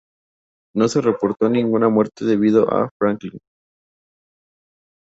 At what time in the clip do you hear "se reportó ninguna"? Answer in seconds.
0.87-1.87